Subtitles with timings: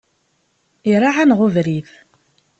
[0.91, 1.89] Iraɛ-aneɣ ubrid.